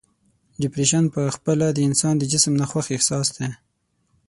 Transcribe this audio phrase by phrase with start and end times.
[0.61, 3.49] ډپریشن په خپله د انسان د جسم ناخوښ احساس دی.